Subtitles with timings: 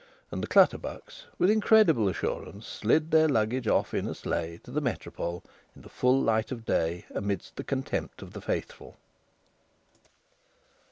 [0.31, 4.81] And the Clutterbucks, with incredible assurance, slid their luggage off in a sleigh to the
[4.81, 5.43] Métropole,
[5.75, 8.97] in the full light of day, amid the contempt of the faithful.